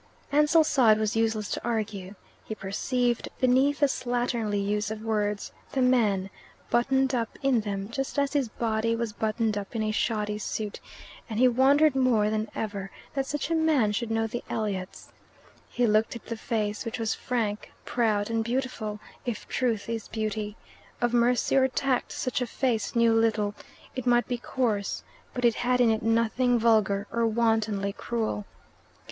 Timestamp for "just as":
7.91-8.33